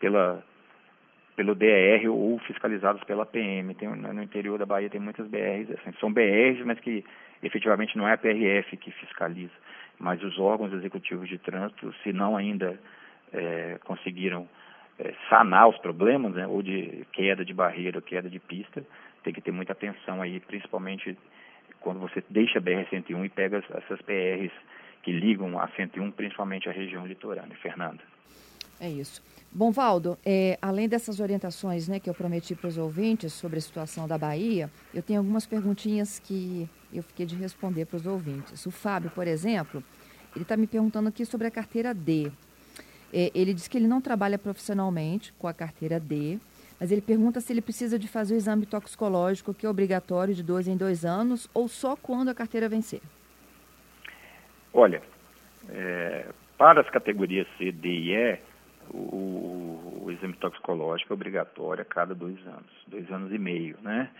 pela, 0.00 0.44
pelo 1.36 1.54
DR 1.54 2.08
ou 2.08 2.38
fiscalizados 2.40 3.04
pela 3.04 3.26
PM. 3.26 3.74
Tem, 3.74 3.88
no 3.88 4.22
interior 4.22 4.58
da 4.58 4.66
Bahia 4.66 4.88
tem 4.88 5.00
muitas 5.00 5.28
BRs, 5.28 5.70
assim, 5.70 5.92
são 6.00 6.12
BRs, 6.12 6.64
mas 6.64 6.80
que 6.80 7.04
efetivamente 7.42 7.96
não 7.96 8.08
é 8.08 8.14
a 8.14 8.18
PRF 8.18 8.76
que 8.78 8.90
fiscaliza, 8.90 9.52
mas 9.98 10.22
os 10.22 10.38
órgãos 10.38 10.72
executivos 10.72 11.28
de 11.28 11.38
trânsito, 11.38 11.94
se 12.02 12.12
não 12.12 12.36
ainda 12.36 12.78
é, 13.32 13.78
conseguiram 13.84 14.48
é, 14.98 15.12
sanar 15.28 15.68
os 15.68 15.76
problemas, 15.78 16.34
né, 16.34 16.46
ou 16.46 16.62
de 16.62 17.06
queda 17.12 17.44
de 17.44 17.52
barreira 17.52 17.98
ou 17.98 18.02
queda 18.02 18.30
de 18.30 18.38
pista, 18.38 18.82
tem 19.22 19.32
que 19.32 19.42
ter 19.42 19.52
muita 19.52 19.72
atenção 19.72 20.22
aí, 20.22 20.40
principalmente 20.40 21.16
quando 21.80 22.00
você 22.00 22.24
deixa 22.30 22.58
a 22.58 22.62
BR-101 22.62 23.26
e 23.26 23.28
pega 23.28 23.58
essas 23.58 24.00
PRs 24.02 24.52
que 25.02 25.12
ligam 25.12 25.58
a 25.60 25.68
101, 25.68 26.10
principalmente 26.12 26.68
a 26.68 26.72
região 26.72 27.06
litorânea. 27.06 27.56
Fernanda. 27.58 28.02
É 28.78 28.88
isso. 28.88 29.22
Bom, 29.50 29.70
Valdo, 29.70 30.18
é, 30.24 30.58
além 30.60 30.86
dessas 30.88 31.18
orientações 31.18 31.88
né, 31.88 31.98
que 31.98 32.10
eu 32.10 32.14
prometi 32.14 32.54
para 32.54 32.68
os 32.68 32.76
ouvintes 32.76 33.32
sobre 33.32 33.58
a 33.58 33.62
situação 33.62 34.06
da 34.06 34.18
Bahia, 34.18 34.70
eu 34.92 35.02
tenho 35.02 35.20
algumas 35.20 35.46
perguntinhas 35.46 36.18
que 36.18 36.68
eu 36.92 37.02
fiquei 37.02 37.24
de 37.24 37.34
responder 37.34 37.86
para 37.86 37.96
os 37.96 38.06
ouvintes. 38.06 38.66
O 38.66 38.70
Fábio, 38.70 39.10
por 39.10 39.26
exemplo, 39.26 39.82
ele 40.34 40.42
está 40.42 40.56
me 40.56 40.66
perguntando 40.66 41.08
aqui 41.08 41.24
sobre 41.24 41.46
a 41.46 41.50
carteira 41.50 41.94
D. 41.94 42.30
É, 43.12 43.30
ele 43.34 43.54
diz 43.54 43.66
que 43.66 43.78
ele 43.78 43.86
não 43.86 44.00
trabalha 44.00 44.38
profissionalmente 44.38 45.32
com 45.38 45.48
a 45.48 45.54
carteira 45.54 45.98
D, 45.98 46.38
mas 46.78 46.92
ele 46.92 47.00
pergunta 47.00 47.40
se 47.40 47.52
ele 47.52 47.62
precisa 47.62 47.98
de 47.98 48.06
fazer 48.06 48.34
o 48.34 48.36
exame 48.36 48.66
toxicológico, 48.66 49.54
que 49.54 49.64
é 49.64 49.68
obrigatório 49.70 50.34
de 50.34 50.42
dois 50.42 50.68
em 50.68 50.76
dois 50.76 51.04
anos, 51.04 51.48
ou 51.54 51.66
só 51.66 51.96
quando 51.96 52.28
a 52.28 52.34
carteira 52.34 52.68
vencer. 52.68 53.00
Olha, 54.74 55.02
é, 55.70 56.26
para 56.58 56.82
as 56.82 56.90
categorias 56.90 57.46
C, 57.56 57.72
D 57.72 57.88
e 57.88 58.12
E, 58.12 58.38
o, 58.90 60.02
o, 60.04 60.10
exame 60.10 60.34
toxicológico 60.34 61.12
é 61.12 61.14
obrigatório 61.14 61.82
a 61.82 61.84
cada 61.84 62.14
dois 62.14 62.38
anos, 62.46 62.70
dois 62.86 63.10
anos 63.10 63.32
e 63.32 63.38
meio, 63.38 63.76
né? 63.82 64.10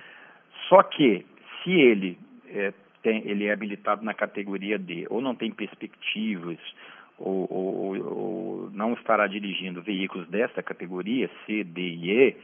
Só 0.69 0.83
que, 0.83 1.25
se 1.63 1.71
ele 1.71 2.19
é, 2.49 2.73
tem, 3.03 3.23
ele 3.27 3.45
é 3.45 3.53
habilitado 3.53 4.05
na 4.05 4.15
categoria 4.15 4.79
D, 4.79 5.07
ou 5.09 5.21
não 5.21 5.35
tem 5.35 5.51
perspectivas, 5.51 6.59
ou, 7.19 7.47
ou, 7.51 7.97
ou 8.05 8.71
não 8.73 8.95
estará 8.95 9.27
dirigindo 9.27 9.83
veículos 9.83 10.29
dessa 10.29 10.63
categoria, 10.63 11.31
C, 11.47 11.65
D 11.65 11.81
e 11.81 12.11
E, 12.11 12.37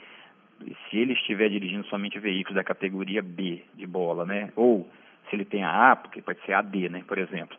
se 0.88 0.98
ele 0.98 1.14
estiver 1.14 1.48
dirigindo 1.48 1.86
somente 1.88 2.18
veículos 2.18 2.54
da 2.54 2.64
categoria 2.64 3.22
B 3.22 3.62
de 3.74 3.86
bola, 3.86 4.24
né? 4.24 4.52
Ou 4.56 4.88
se 5.28 5.36
ele 5.36 5.44
tem 5.44 5.64
a 5.64 5.92
A, 5.92 5.96
porque 5.96 6.22
pode 6.22 6.40
ser 6.44 6.52
AD, 6.52 6.88
né, 6.88 7.02
por 7.06 7.18
exemplo, 7.18 7.56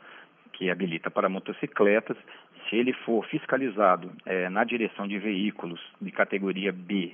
que 0.53 0.69
habilita 0.69 1.09
para 1.09 1.27
motocicletas, 1.27 2.15
se 2.73 2.79
ele 2.79 2.91
for 2.91 3.23
fiscalizado 3.27 4.11
é, 4.25 4.49
na 4.49 4.63
direção 4.63 5.07
de 5.07 5.19
veículos 5.19 5.79
de 6.01 6.11
categoria 6.11 6.71
B 6.71 7.13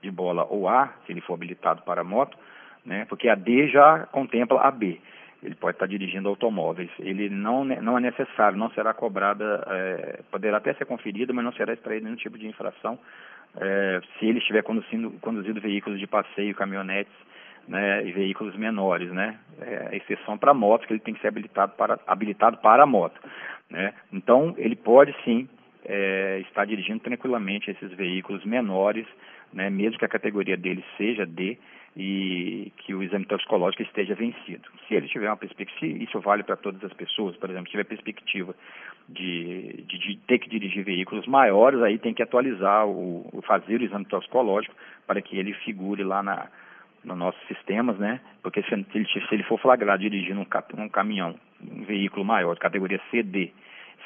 de 0.00 0.10
bola 0.10 0.46
ou 0.48 0.68
A, 0.68 0.94
se 1.04 1.12
ele 1.12 1.20
for 1.20 1.34
habilitado 1.34 1.82
para 1.82 2.04
moto, 2.04 2.38
né, 2.86 3.04
porque 3.08 3.28
a 3.28 3.34
D 3.34 3.68
já 3.68 4.06
contempla 4.06 4.60
a 4.62 4.70
B 4.70 5.00
ele 5.42 5.54
pode 5.54 5.76
estar 5.76 5.86
dirigindo 5.86 6.28
automóveis. 6.28 6.90
Ele 6.98 7.30
não, 7.30 7.64
não 7.64 7.96
é 7.96 8.00
necessário, 8.02 8.58
não 8.58 8.70
será 8.72 8.92
cobrada, 8.92 9.64
é, 9.68 10.20
poderá 10.30 10.58
até 10.58 10.74
ser 10.74 10.84
conferida, 10.84 11.32
mas 11.32 11.42
não 11.42 11.52
será 11.54 11.72
extraído 11.72 12.04
nenhum 12.04 12.16
tipo 12.16 12.36
de 12.36 12.46
infração 12.46 12.98
é, 13.58 14.00
se 14.18 14.26
ele 14.26 14.38
estiver 14.38 14.62
conduzindo, 14.62 15.10
conduzindo 15.22 15.58
veículos 15.58 15.98
de 15.98 16.06
passeio, 16.06 16.54
caminhonetes 16.54 17.12
né, 17.68 18.06
e 18.06 18.12
veículos 18.12 18.56
menores, 18.56 19.10
né? 19.10 19.38
É, 19.60 19.96
exceção 19.96 20.36
para 20.38 20.54
motos, 20.54 20.86
que 20.86 20.92
ele 20.92 21.00
tem 21.00 21.14
que 21.14 21.20
ser 21.20 21.28
habilitado 21.28 21.72
para, 21.76 21.98
habilitado 22.06 22.58
para 22.58 22.82
a 22.82 22.86
moto. 22.86 23.20
Né? 23.68 23.92
Então, 24.12 24.54
ele 24.58 24.74
pode 24.74 25.14
sim 25.24 25.48
é, 25.84 26.40
estar 26.40 26.64
dirigindo 26.64 27.00
tranquilamente 27.00 27.70
esses 27.70 27.92
veículos 27.92 28.44
menores, 28.44 29.06
né, 29.52 29.68
mesmo 29.68 29.98
que 29.98 30.04
a 30.04 30.08
categoria 30.08 30.56
dele 30.56 30.84
seja 30.96 31.26
D, 31.26 31.58
e 31.96 32.72
que 32.78 32.94
o 32.94 33.02
exame 33.02 33.26
toxicológico 33.26 33.82
esteja 33.82 34.14
vencido. 34.14 34.68
Se 34.86 34.94
ele 34.94 35.08
tiver 35.08 35.26
uma 35.26 35.36
perspectiva, 35.36 35.98
isso 35.98 36.20
vale 36.20 36.42
para 36.42 36.56
todas 36.56 36.82
as 36.84 36.92
pessoas, 36.92 37.36
por 37.36 37.50
exemplo, 37.50 37.66
se 37.66 37.72
tiver 37.72 37.84
perspectiva 37.84 38.54
de, 39.08 39.84
de, 39.88 39.98
de, 39.98 40.16
ter 40.18 40.38
que 40.38 40.48
dirigir 40.48 40.84
veículos 40.84 41.26
maiores, 41.26 41.82
aí 41.82 41.98
tem 41.98 42.14
que 42.14 42.22
atualizar, 42.22 42.86
o, 42.86 43.42
fazer 43.44 43.80
o 43.80 43.84
exame 43.84 44.04
toxicológico 44.04 44.74
para 45.06 45.20
que 45.20 45.36
ele 45.36 45.52
figure 45.52 46.04
lá 46.04 46.22
na, 46.22 46.48
nos 47.04 47.16
nossos 47.16 47.40
sistemas, 47.46 47.98
né? 47.98 48.20
Porque 48.42 48.62
se 48.62 48.74
ele, 48.74 48.86
se 48.92 49.34
ele 49.34 49.42
for 49.44 49.58
flagrado 49.58 50.02
dirigindo 50.02 50.40
um, 50.40 50.82
um 50.82 50.88
caminhão, 50.88 51.34
um 51.60 51.84
veículo 51.84 52.24
maior, 52.24 52.54
de 52.54 52.60
categoria 52.60 53.00
CD, 53.10 53.52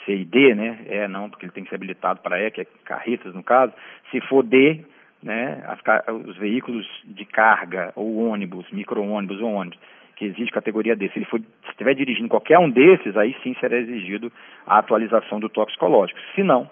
C 0.04 0.16
e 0.16 0.24
D, 0.24 0.54
né? 0.54 0.78
É, 0.86 1.08
não, 1.08 1.30
porque 1.30 1.46
ele 1.46 1.52
tem 1.52 1.64
que 1.64 1.70
ser 1.70 1.76
habilitado 1.76 2.20
para 2.20 2.40
E, 2.40 2.50
que 2.50 2.60
é 2.60 2.66
carretas 2.84 3.34
no 3.34 3.42
caso. 3.42 3.72
Se 4.10 4.20
for 4.22 4.42
D, 4.42 4.84
né, 5.22 5.64
as, 5.66 5.80
os 6.26 6.36
veículos 6.36 6.86
de 7.04 7.24
carga, 7.24 7.92
ou 7.96 8.28
ônibus, 8.28 8.70
micro-ônibus 8.70 9.40
ou 9.40 9.52
ônibus, 9.52 9.78
que 10.16 10.26
exige 10.26 10.50
categoria 10.50 10.94
D, 10.94 11.08
se 11.08 11.18
ele 11.18 11.24
for, 11.24 11.40
se 11.40 11.70
estiver 11.70 11.94
dirigindo 11.94 12.28
qualquer 12.28 12.58
um 12.58 12.70
desses, 12.70 13.16
aí 13.16 13.34
sim 13.42 13.56
será 13.58 13.76
exigido 13.78 14.30
a 14.66 14.78
atualização 14.78 15.40
do 15.40 15.48
toxicológico. 15.48 16.20
Se 16.34 16.42
não, 16.42 16.70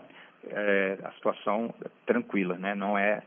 é, 0.49 0.99
a 1.03 1.11
situação 1.13 1.75
é 1.85 1.89
tranquila, 2.07 2.57
né, 2.57 2.75
não 2.75 2.97
é 2.97 3.23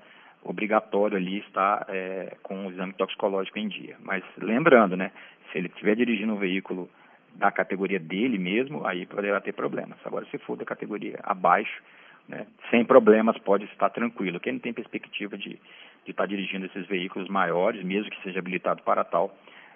obrigatório 0.46 1.18
ali 1.18 1.40
estar 1.40 1.86
é, 1.90 2.38
com 2.44 2.68
o 2.68 2.72
exame 2.72 2.94
toxicológico 2.94 3.60
em 3.60 3.68
dia. 3.68 3.98
Mas 4.02 4.24
lembrando, 4.38 4.96
né, 4.96 5.12
se 5.52 5.58
ele 5.58 5.68
estiver 5.68 5.96
dirigindo 5.96 6.34
um 6.34 6.38
veículo 6.38 6.90
da 7.34 7.52
categoria 7.52 8.00
dele 8.00 8.38
mesmo, 8.38 8.86
aí 8.86 9.06
poderá 9.06 9.42
ter 9.42 9.54
problemas. 9.54 9.98
Agora, 10.06 10.26
se 10.32 10.38
for 10.38 10.56
da 10.56 10.64
categoria 10.64 11.20
abaixo, 11.24 11.82
né, 12.30 12.46
sem 12.70 12.86
problemas, 12.86 13.38
pode 13.40 13.66
estar 13.66 13.90
tranquilo. 13.90 14.40
Quem 14.40 14.54
não 14.54 14.60
tem 14.60 14.72
perspectiva 14.72 15.38
de, 15.38 15.60
de 16.06 16.12
estar 16.12 16.26
dirigindo 16.26 16.68
esses 16.68 16.86
veículos 16.88 17.28
maiores, 17.28 17.84
mesmo 17.84 18.10
que 18.10 18.22
seja 18.22 18.40
habilitado 18.40 18.82
para 18.84 19.04
tal, 19.04 19.36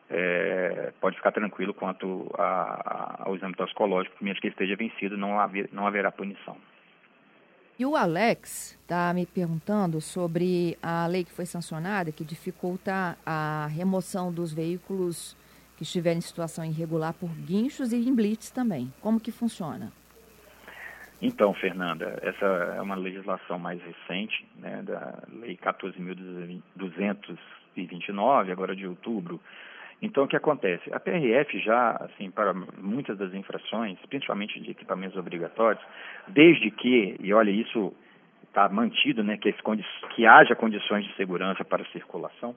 é, 0.09 0.91
pode 1.01 1.15
ficar 1.17 1.31
tranquilo 1.31 1.73
quanto 1.73 2.31
a, 2.37 2.43
a, 2.43 3.23
ao 3.25 3.35
exame 3.35 3.53
toxicológico, 3.55 4.15
mesmo 4.21 4.41
que 4.41 4.47
esteja 4.47 4.75
vencido, 4.75 5.17
não, 5.17 5.39
haver, 5.39 5.69
não 5.71 5.85
haverá 5.85 6.11
punição. 6.11 6.57
E 7.79 7.85
o 7.85 7.95
Alex 7.95 8.77
está 8.81 9.13
me 9.13 9.25
perguntando 9.25 10.01
sobre 10.01 10.77
a 10.83 11.07
lei 11.07 11.23
que 11.23 11.31
foi 11.31 11.45
sancionada, 11.45 12.11
que 12.11 12.25
dificulta 12.25 13.17
a 13.25 13.67
remoção 13.67 14.33
dos 14.33 14.51
veículos 14.51 15.37
que 15.77 15.83
estiverem 15.83 16.17
em 16.17 16.21
situação 16.21 16.65
irregular 16.65 17.13
por 17.13 17.29
guinchos 17.29 17.93
e 17.93 17.95
em 17.95 18.13
blitz 18.13 18.51
também. 18.51 18.91
Como 18.99 19.17
que 19.17 19.31
funciona? 19.31 19.93
Então, 21.21 21.53
Fernanda, 21.53 22.19
essa 22.21 22.45
é 22.45 22.81
uma 22.81 22.95
legislação 22.95 23.57
mais 23.57 23.81
recente, 23.81 24.45
né, 24.57 24.83
da 24.83 25.23
Lei 25.39 25.55
14.229, 25.55 28.51
agora 28.51 28.75
de 28.75 28.85
outubro. 28.85 29.39
Então, 30.01 30.23
o 30.23 30.27
que 30.27 30.35
acontece? 30.35 30.93
A 30.93 30.99
PRF 30.99 31.59
já, 31.59 31.91
assim, 31.91 32.31
para 32.31 32.53
muitas 32.53 33.17
das 33.17 33.33
infrações, 33.33 33.97
principalmente 34.09 34.59
de 34.59 34.71
equipamentos 34.71 35.17
obrigatórios, 35.17 35.83
desde 36.27 36.71
que, 36.71 37.17
e 37.19 37.33
olha, 37.33 37.51
isso 37.51 37.93
está 38.43 38.69
mantido, 38.69 39.23
né, 39.23 39.37
que, 39.37 39.53
que 40.15 40.25
haja 40.25 40.55
condições 40.55 41.05
de 41.05 41.13
segurança 41.15 41.65
para 41.65 41.83
circulação, 41.85 42.55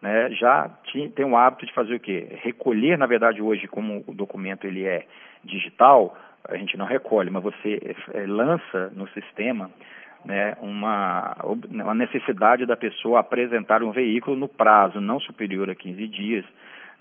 né, 0.00 0.30
já 0.30 0.70
tem 1.14 1.24
o 1.24 1.36
hábito 1.36 1.66
de 1.66 1.72
fazer 1.72 1.94
o 1.94 2.00
quê? 2.00 2.28
Recolher, 2.42 2.96
na 2.96 3.06
verdade, 3.06 3.42
hoje, 3.42 3.66
como 3.66 4.02
o 4.06 4.14
documento 4.14 4.66
ele 4.66 4.84
é 4.84 5.06
digital, 5.44 6.16
a 6.48 6.56
gente 6.56 6.76
não 6.76 6.86
recolhe, 6.86 7.30
mas 7.30 7.42
você 7.42 7.96
é, 8.14 8.26
lança 8.26 8.90
no 8.94 9.08
sistema 9.08 9.70
né, 10.24 10.56
uma, 10.60 11.36
uma 11.70 11.94
necessidade 11.94 12.66
da 12.66 12.76
pessoa 12.76 13.20
apresentar 13.20 13.82
um 13.82 13.92
veículo 13.92 14.36
no 14.36 14.48
prazo 14.48 15.00
não 15.00 15.20
superior 15.20 15.70
a 15.70 15.74
15 15.74 16.08
dias, 16.08 16.44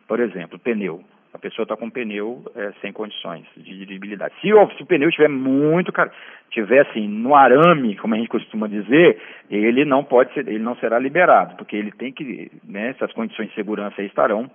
por 0.07 0.19
exemplo, 0.19 0.57
pneu. 0.59 1.03
A 1.33 1.39
pessoa 1.39 1.63
está 1.63 1.75
com 1.75 1.85
um 1.85 1.89
pneu 1.89 2.43
é, 2.55 2.71
sem 2.81 2.91
condições 2.91 3.45
de 3.55 3.63
dirigibilidade. 3.63 4.33
Se, 4.41 4.47
se, 4.47 4.83
o 4.83 4.85
pneu 4.85 5.09
estiver 5.09 5.27
muito 5.29 5.91
caro, 5.91 6.09
estiver 6.45 6.87
assim 6.87 7.07
no 7.07 7.35
arame, 7.35 7.95
como 7.97 8.15
a 8.15 8.17
gente 8.17 8.29
costuma 8.29 8.67
dizer, 8.67 9.21
ele 9.49 9.85
não 9.85 10.03
pode 10.03 10.33
ser, 10.33 10.47
ele 10.47 10.63
não 10.63 10.75
será 10.77 10.97
liberado, 10.97 11.55
porque 11.55 11.75
ele 11.75 11.91
tem 11.91 12.11
que, 12.11 12.51
né, 12.63 12.89
essas 12.89 13.11
condições 13.13 13.49
de 13.49 13.55
segurança 13.55 14.01
estarão 14.01 14.49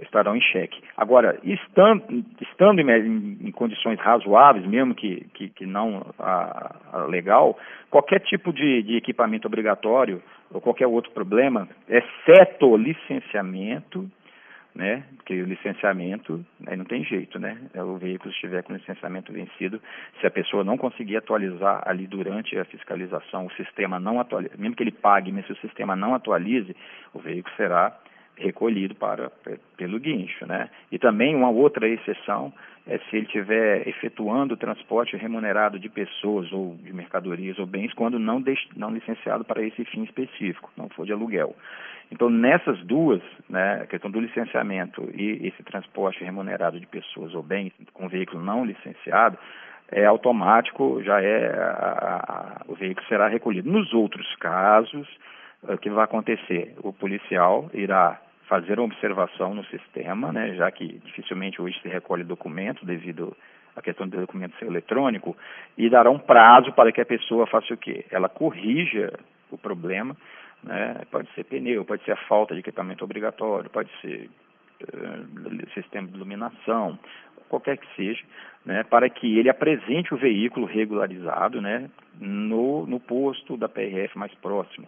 estarão 0.00 0.34
em 0.34 0.40
xeque. 0.40 0.82
Agora, 0.96 1.38
estando, 1.44 2.24
estando 2.40 2.80
em, 2.80 3.38
em, 3.42 3.50
condições 3.50 3.98
razoáveis, 4.00 4.66
mesmo 4.66 4.94
que, 4.94 5.26
que, 5.34 5.48
que 5.50 5.66
não 5.66 6.06
a, 6.18 6.74
a 6.92 7.04
legal, 7.04 7.58
qualquer 7.90 8.20
tipo 8.20 8.52
de, 8.52 8.82
de, 8.82 8.96
equipamento 8.96 9.46
obrigatório 9.46 10.22
ou 10.50 10.60
qualquer 10.60 10.86
outro 10.86 11.12
problema, 11.12 11.68
exceto 11.88 12.74
licenciamento, 12.76 14.10
né? 14.74 15.04
Porque 15.16 15.40
o 15.40 15.46
licenciamento 15.46 16.44
aí 16.66 16.76
não 16.76 16.84
tem 16.84 17.04
jeito, 17.04 17.38
né? 17.38 17.58
É 17.74 17.82
o 17.82 17.96
veículo 17.96 18.30
estiver 18.30 18.62
com 18.62 18.72
licenciamento 18.72 19.32
vencido, 19.32 19.80
se 20.20 20.26
a 20.26 20.30
pessoa 20.30 20.64
não 20.64 20.78
conseguir 20.78 21.16
atualizar 21.16 21.82
ali 21.86 22.06
durante 22.06 22.58
a 22.58 22.64
fiscalização, 22.64 23.46
o 23.46 23.52
sistema 23.52 24.00
não 24.00 24.20
atualiza, 24.20 24.54
mesmo 24.56 24.74
que 24.74 24.82
ele 24.82 24.92
pague, 24.92 25.30
mas 25.30 25.46
se 25.46 25.52
o 25.52 25.56
sistema 25.56 25.94
não 25.94 26.14
atualize, 26.14 26.74
o 27.12 27.18
veículo 27.18 27.54
será 27.56 27.90
recolhido 28.42 28.94
para 28.94 29.30
pelo 29.76 29.98
guincho, 29.98 30.46
né? 30.46 30.68
E 30.90 30.98
também 30.98 31.34
uma 31.34 31.50
outra 31.50 31.88
exceção 31.88 32.52
é 32.86 32.98
se 32.98 33.16
ele 33.16 33.26
estiver 33.26 33.86
efetuando 33.86 34.54
o 34.54 34.56
transporte 34.56 35.16
remunerado 35.16 35.78
de 35.78 35.88
pessoas 35.88 36.50
ou 36.52 36.76
de 36.82 36.92
mercadorias 36.92 37.58
ou 37.58 37.66
bens 37.66 37.92
quando 37.94 38.18
não, 38.18 38.42
não 38.76 38.90
licenciado 38.90 39.44
para 39.44 39.62
esse 39.62 39.84
fim 39.84 40.02
específico, 40.02 40.70
não 40.76 40.88
for 40.88 41.06
de 41.06 41.12
aluguel. 41.12 41.54
Então, 42.10 42.28
nessas 42.28 42.78
duas, 42.84 43.22
né, 43.48 43.80
a 43.82 43.86
questão 43.86 44.10
do 44.10 44.20
licenciamento 44.20 45.08
e 45.14 45.46
esse 45.46 45.62
transporte 45.62 46.22
remunerado 46.22 46.78
de 46.78 46.86
pessoas 46.86 47.34
ou 47.34 47.42
bens 47.42 47.72
com 47.94 48.08
veículo 48.08 48.44
não 48.44 48.64
licenciado, 48.64 49.38
é 49.90 50.04
automático, 50.04 51.02
já 51.02 51.22
é 51.22 51.54
a, 51.54 52.24
a, 52.28 52.62
o 52.66 52.74
veículo 52.74 53.06
será 53.08 53.28
recolhido. 53.28 53.70
Nos 53.70 53.92
outros 53.94 54.34
casos, 54.36 55.06
o 55.62 55.78
que 55.78 55.90
vai 55.90 56.04
acontecer? 56.04 56.74
O 56.82 56.92
policial 56.92 57.70
irá 57.72 58.20
fazer 58.52 58.78
uma 58.78 58.84
observação 58.84 59.54
no 59.54 59.64
sistema, 59.64 60.30
né, 60.30 60.54
já 60.54 60.70
que 60.70 60.86
dificilmente 61.06 61.62
hoje 61.62 61.80
se 61.80 61.88
recolhe 61.88 62.22
documento 62.22 62.84
devido 62.84 63.34
à 63.74 63.80
questão 63.80 64.06
do 64.06 64.20
documento 64.20 64.54
ser 64.58 64.66
eletrônico, 64.66 65.34
e 65.78 65.88
dará 65.88 66.10
um 66.10 66.18
prazo 66.18 66.70
para 66.74 66.92
que 66.92 67.00
a 67.00 67.06
pessoa 67.06 67.46
faça 67.46 67.72
o 67.72 67.78
quê? 67.78 68.04
Ela 68.10 68.28
corrija 68.28 69.10
o 69.50 69.56
problema, 69.56 70.14
né, 70.62 71.00
pode 71.10 71.32
ser 71.32 71.44
pneu, 71.44 71.82
pode 71.86 72.04
ser 72.04 72.12
a 72.12 72.16
falta 72.28 72.52
de 72.52 72.60
equipamento 72.60 73.02
obrigatório, 73.02 73.70
pode 73.70 73.88
ser 74.02 74.28
uh, 74.82 75.72
sistema 75.72 76.08
de 76.08 76.14
iluminação, 76.14 76.98
qualquer 77.52 77.76
que 77.76 77.86
seja, 77.94 78.22
né, 78.64 78.82
para 78.82 79.10
que 79.10 79.38
ele 79.38 79.50
apresente 79.50 80.14
o 80.14 80.16
veículo 80.16 80.64
regularizado 80.64 81.60
né, 81.60 81.90
no, 82.18 82.86
no 82.86 82.98
posto 82.98 83.58
da 83.58 83.68
PRF 83.68 84.16
mais 84.16 84.32
próximo. 84.36 84.86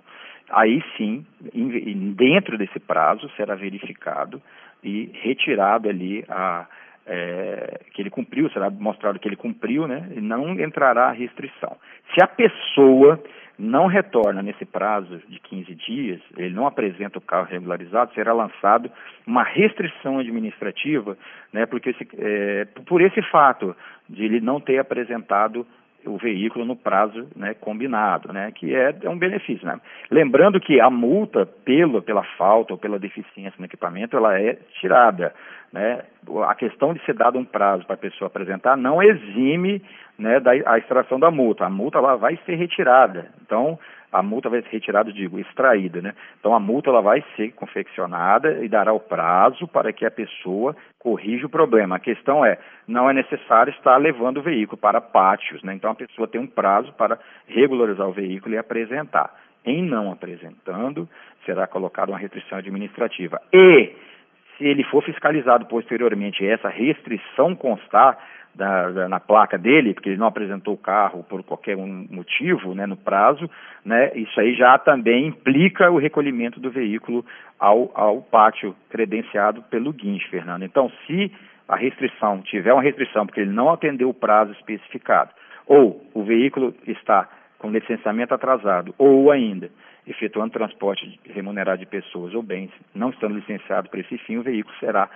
Aí 0.49 0.83
sim, 0.97 1.26
em, 1.52 2.12
dentro 2.12 2.56
desse 2.56 2.78
prazo, 2.78 3.30
será 3.37 3.54
verificado 3.54 4.40
e 4.83 5.11
retirado 5.23 5.90
ali 5.90 6.25
a, 6.28 6.66
é, 7.06 7.80
que 7.92 8.00
ele 8.00 8.11
cumpriu, 8.11 8.49
será 8.50 8.71
mostrado 8.71 9.18
que 9.18 9.28
ele 9.28 9.37
cumpriu, 9.37 9.87
né, 9.87 10.09
e 10.16 10.21
não 10.21 10.59
entrará 10.59 11.09
a 11.09 11.12
restrição. 11.12 11.76
Se 12.14 12.25
a 12.25 12.26
pessoa 12.26 13.23
não 13.58 13.87
retorna 13.87 14.42
nesse 14.42 14.64
prazo 14.64 15.20
de 15.28 15.38
15 15.38 15.75
dias, 15.75 16.20
ele 16.37 16.54
não 16.54 16.66
apresenta 16.66 17.18
o 17.18 17.23
carro 17.23 17.46
regularizado, 17.46 18.12
será 18.14 18.32
lançado 18.32 18.90
uma 19.26 19.42
restrição 19.42 20.18
administrativa, 20.18 21.16
né, 21.52 21.64
porque 21.66 21.90
esse, 21.90 22.08
é, 22.18 22.64
por 22.87 23.00
esse 23.00 23.23
fato 23.30 23.76
de 24.08 24.25
ele 24.25 24.40
não 24.40 24.61
ter 24.61 24.78
apresentado 24.78 25.66
o 26.06 26.16
veículo 26.16 26.64
no 26.64 26.76
prazo 26.76 27.28
né, 27.37 27.54
combinado, 27.54 28.32
né, 28.32 28.52
que 28.54 28.75
é, 28.75 28.94
é 29.02 29.08
um 29.11 29.18
benefício. 29.18 29.66
Né? 29.66 29.78
Lembrando 30.11 30.61
que 30.61 30.80
a 30.80 30.90
multa 30.90 31.46
pelo, 31.46 32.02
pela 32.02 32.23
falta 32.37 32.73
ou 32.73 32.78
pela 32.78 32.99
deficiência 32.99 33.54
no 33.58 33.64
equipamento, 33.64 34.16
ela 34.16 34.38
é 34.38 34.54
tirada. 34.80 35.34
Né? 35.73 36.02
A 36.46 36.54
questão 36.54 36.94
de 36.94 37.04
ser 37.04 37.14
dado 37.14 37.38
um 37.38 37.44
prazo 37.44 37.84
para 37.84 37.94
a 37.94 37.99
pessoa 37.99 38.28
apresentar 38.28 38.76
não 38.76 39.02
exime 39.02 39.82
né, 40.18 40.38
da, 40.40 40.52
a 40.66 40.78
extração 40.78 41.18
da 41.18 41.30
multa. 41.30 41.64
A 41.64 41.70
multa 41.70 41.99
ela 41.99 42.16
vai 42.16 42.38
ser 42.46 42.54
retirada. 42.54 43.26
Então, 43.42 43.78
a 44.14 44.23
multa 44.23 44.49
vai 44.49 44.62
ser 44.62 44.68
retirada, 44.68 45.12
digo, 45.12 45.40
extraída, 45.40 46.00
né? 46.00 46.14
Então 46.38 46.54
a 46.54 46.61
multa 46.61 46.88
ela 46.88 47.02
vai 47.02 47.25
ser 47.35 47.50
confeccionada 47.52 48.64
e 48.64 48.68
dará 48.68 48.92
o 48.92 49.00
prazo 49.00 49.66
para 49.66 49.93
que 49.93 50.06
a 50.06 50.10
pessoa 50.10 50.76
corrija 51.00 51.47
o 51.47 51.50
problema. 51.50 51.97
A 51.97 51.99
questão 51.99 52.45
é, 52.45 52.56
não 52.86 53.10
é 53.10 53.12
necessário 53.12 53.73
estar 53.73 53.97
levando 53.97 54.39
o 54.39 54.43
veículo 54.43 54.78
para 54.78 55.00
pátios, 55.00 55.65
né? 55.65 55.75
Então 55.75 55.91
a 55.91 55.97
pessoa 55.97 56.28
tem 56.28 56.41
um 56.41 56.47
prazo 56.47 56.93
para 56.93 57.19
regularizar 57.49 58.08
o 58.08 58.12
veículo 58.12 58.54
e 58.54 58.58
apresentar. 58.58 59.34
Em 59.65 59.82
não 59.82 60.12
apresentando, 60.12 61.08
será 61.45 61.67
colocada 61.67 62.12
uma 62.12 62.19
restrição 62.19 62.58
administrativa. 62.58 63.43
E 63.52 63.97
se 64.56 64.65
ele 64.65 64.84
for 64.84 65.02
fiscalizado 65.02 65.67
posteriormente 65.67 66.45
e 66.45 66.47
essa 66.47 66.69
restrição 66.69 67.56
constar, 67.56 68.17
da, 68.54 68.90
da, 68.90 69.08
na 69.08 69.21
placa 69.21 69.58
dele, 69.58 69.95
porque 69.95 70.10
ele 70.10 70.19
não 70.19 70.26
apresentou 70.26 70.75
o 70.75 70.78
carro 70.78 71.25
por 71.25 71.43
qualquer 71.43 71.76
um 71.76 72.06
motivo, 72.10 72.75
né, 72.75 72.86
no 72.86 72.97
prazo, 72.97 73.49
né, 73.84 74.12
isso 74.14 74.38
aí 74.38 74.54
já 74.54 74.78
também 74.78 75.26
implica 75.26 75.90
o 75.90 75.99
recolhimento 75.99 76.60
do 76.60 76.71
veículo 76.71 77.25
ao, 77.58 77.90
ao 77.95 78.23
pátio 78.23 78.75
credenciado 78.88 79.62
pelo 79.62 79.93
guincho, 79.93 80.28
Fernando. 80.30 80.64
Então, 80.64 80.90
se 81.06 81.32
a 81.69 81.76
restrição 81.76 82.43
tiver 82.43 82.73
uma 82.73 82.82
restrição 82.82 83.26
porque 83.26 83.40
ele 83.40 83.52
não 83.52 83.71
atendeu 83.71 84.08
o 84.08 84.14
prazo 84.14 84.52
especificado, 84.52 85.30
ou 85.67 86.04
o 86.12 86.23
veículo 86.23 86.75
está 86.86 87.28
com 87.65 87.71
licenciamento 87.71 88.35
atrasado, 88.35 88.95
ou 88.99 89.31
ainda 89.31 89.71
efetuando 90.07 90.53
transporte 90.53 91.19
remunerado 91.25 91.79
de 91.79 91.87
pessoas 91.87 92.35
ou 92.35 92.43
bens, 92.43 92.71
não 92.95 93.09
estando 93.09 93.37
licenciado 93.37 93.89
para 93.89 94.00
esse 94.00 94.19
fim, 94.19 94.37
o 94.37 94.43
veículo 94.43 94.77
será 94.79 95.09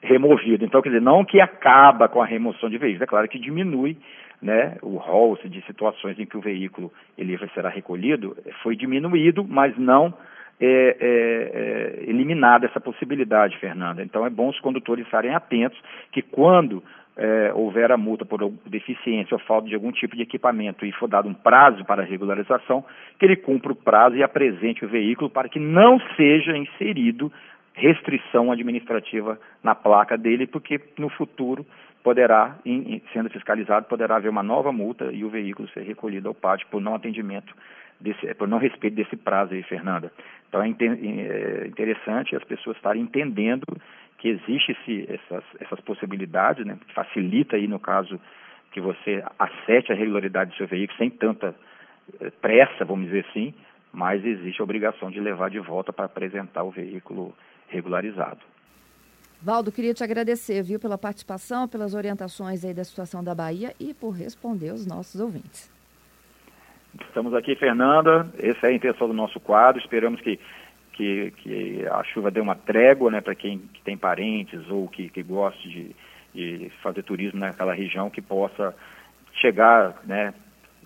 removido. 0.00 0.64
Então, 0.64 0.80
quer 0.80 0.90
dizer, 0.90 1.02
não 1.02 1.24
que 1.24 1.40
acaba 1.40 2.08
com 2.08 2.22
a 2.22 2.24
remoção 2.24 2.70
de 2.70 2.78
veículos, 2.78 3.02
é 3.02 3.06
claro 3.06 3.26
que 3.26 3.40
diminui 3.40 3.96
né, 4.40 4.76
o 4.82 4.98
rol 4.98 5.36
de 5.46 5.60
situações 5.62 6.16
em 6.16 6.26
que 6.26 6.36
o 6.36 6.40
veículo 6.40 6.92
ele 7.18 7.36
será 7.52 7.70
recolhido, 7.70 8.36
foi 8.62 8.76
diminuído, 8.76 9.44
mas 9.44 9.76
não 9.76 10.14
é, 10.60 10.66
é, 10.68 12.04
é, 12.06 12.08
eliminada 12.08 12.66
essa 12.66 12.80
possibilidade, 12.80 13.58
Fernanda. 13.58 14.00
Então 14.00 14.24
é 14.24 14.30
bom 14.30 14.48
os 14.48 14.60
condutores 14.60 15.04
estarem 15.06 15.34
atentos 15.34 15.78
que 16.12 16.22
quando 16.22 16.84
é, 17.16 17.52
houver 17.54 17.90
a 17.90 17.96
multa 17.96 18.24
por 18.24 18.52
deficiência 18.66 19.34
ou 19.34 19.40
falta 19.40 19.68
de 19.68 19.74
algum 19.74 19.90
tipo 19.90 20.14
de 20.14 20.22
equipamento 20.22 20.84
e 20.84 20.92
for 20.92 21.08
dado 21.08 21.28
um 21.28 21.34
prazo 21.34 21.84
para 21.84 22.04
regularização, 22.04 22.84
que 23.18 23.24
ele 23.24 23.36
cumpra 23.36 23.72
o 23.72 23.76
prazo 23.76 24.16
e 24.16 24.22
apresente 24.22 24.84
o 24.84 24.88
veículo 24.88 25.30
para 25.30 25.48
que 25.48 25.58
não 25.58 25.98
seja 26.16 26.56
inserido 26.56 27.32
restrição 27.72 28.50
administrativa 28.52 29.38
na 29.62 29.74
placa 29.74 30.16
dele, 30.16 30.46
porque 30.46 30.80
no 30.98 31.08
futuro 31.10 31.64
poderá, 32.02 32.56
sendo 33.12 33.28
fiscalizado, 33.30 33.86
poderá 33.86 34.16
haver 34.16 34.30
uma 34.30 34.42
nova 34.42 34.70
multa 34.70 35.10
e 35.12 35.24
o 35.24 35.28
veículo 35.28 35.68
ser 35.68 35.82
recolhido 35.82 36.28
ao 36.28 36.34
pátio 36.34 36.66
por 36.70 36.80
não 36.80 36.94
atendimento, 36.94 37.52
desse, 38.00 38.32
por 38.34 38.46
não 38.46 38.58
respeito 38.58 38.94
desse 38.94 39.16
prazo 39.16 39.54
aí, 39.54 39.62
Fernanda. 39.62 40.12
Então 40.48 40.62
é, 40.62 40.68
é 40.68 41.66
interessante 41.66 42.36
as 42.36 42.44
pessoas 42.44 42.76
estarem 42.76 43.02
entendendo 43.02 43.66
que 44.18 44.28
existe 44.28 44.72
esse, 44.72 45.06
essas, 45.12 45.44
essas 45.60 45.80
possibilidades, 45.80 46.64
né, 46.64 46.78
que 46.86 46.94
facilita 46.94 47.56
aí 47.56 47.66
no 47.66 47.78
caso 47.78 48.20
que 48.72 48.80
você 48.80 49.24
acerte 49.38 49.92
a 49.92 49.94
regularidade 49.94 50.50
do 50.50 50.56
seu 50.56 50.66
veículo 50.66 50.98
sem 50.98 51.10
tanta 51.10 51.54
eh, 52.20 52.30
pressa, 52.40 52.84
vamos 52.84 53.06
dizer 53.06 53.24
assim, 53.30 53.54
mas 53.92 54.24
existe 54.24 54.60
a 54.60 54.64
obrigação 54.64 55.10
de 55.10 55.20
levar 55.20 55.48
de 55.50 55.58
volta 55.58 55.92
para 55.92 56.04
apresentar 56.04 56.62
o 56.62 56.70
veículo 56.70 57.34
regularizado. 57.68 58.40
Valdo, 59.40 59.70
queria 59.70 59.94
te 59.94 60.02
agradecer, 60.02 60.62
viu, 60.62 60.80
pela 60.80 60.98
participação, 60.98 61.68
pelas 61.68 61.94
orientações 61.94 62.64
aí 62.64 62.74
da 62.74 62.84
situação 62.84 63.22
da 63.22 63.34
Bahia 63.34 63.72
e 63.78 63.94
por 63.94 64.10
responder 64.10 64.72
os 64.72 64.86
nossos 64.86 65.20
ouvintes. 65.20 65.70
Estamos 67.00 67.34
aqui, 67.34 67.54
Fernanda. 67.56 68.30
Essa 68.38 68.66
é 68.66 68.70
a 68.70 68.72
intenção 68.72 69.06
do 69.06 69.14
nosso 69.14 69.38
quadro. 69.38 69.80
Esperamos 69.80 70.20
que, 70.20 70.38
que, 70.96 71.30
que 71.36 71.86
a 71.86 72.02
chuva 72.04 72.30
dê 72.30 72.40
uma 72.40 72.54
trégua 72.54 73.10
né, 73.10 73.20
para 73.20 73.34
quem 73.34 73.58
que 73.58 73.82
tem 73.82 73.96
parentes 73.96 74.68
ou 74.70 74.88
que, 74.88 75.10
que 75.10 75.22
goste 75.22 75.68
de, 75.68 75.96
de 76.34 76.70
fazer 76.82 77.02
turismo 77.02 77.38
naquela 77.38 77.74
região, 77.74 78.08
que 78.08 78.22
possa 78.22 78.74
chegar, 79.34 79.94
né, 80.04 80.32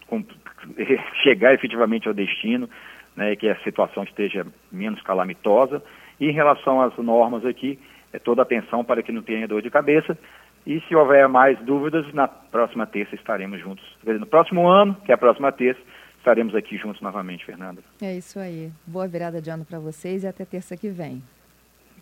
com, 0.09 0.25
chegar 1.23 1.55
efetivamente 1.55 2.09
ao 2.09 2.15
destino, 2.15 2.69
né, 3.17 3.37
que 3.37 3.49
a 3.49 3.57
situação 3.61 4.03
esteja 4.03 4.45
menos 4.71 5.01
calamitosa 5.03 5.81
e 6.19 6.29
em 6.29 6.33
relação 6.33 6.81
às 6.81 6.97
normas 6.99 7.47
aqui, 7.47 7.79
é 8.13 8.19
toda 8.19 8.43
atenção 8.43 8.85
para 8.85 9.03
que 9.03 9.13
não 9.13 9.23
tenha 9.23 9.47
dor 9.47 9.63
de 9.63 9.71
cabeça. 9.71 10.19
E 10.67 10.81
se 10.81 10.95
houver 10.95 11.27
mais 11.29 11.59
dúvidas, 11.61 12.13
na 12.13 12.27
próxima 12.29 12.87
terça 12.87 13.15
estaremos 13.15 13.61
juntos. 13.61 13.85
No 14.05 14.27
próximo 14.27 14.69
ano, 14.69 14.95
que 15.05 15.13
é 15.13 15.15
a 15.15 15.19
próxima 15.19 15.51
terça, 15.53 15.81
estaremos 16.21 16.55
aqui 16.55 16.77
juntos 16.77 17.01
novamente, 17.01 17.45
Fernanda. 17.45 17.83
É 18.01 18.17
isso 18.17 18.39
aí. 18.39 18.71
Boa 18.87 19.09
virada 19.09 19.41
de 19.43 19.51
ano 19.51 19.65
para 19.65 19.79
vocês 19.79 20.23
e 20.23 20.27
até 20.27 20.45
terça 20.45 20.77
que 20.77 20.89
vem. 20.89 21.23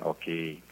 Ok. 0.00 0.62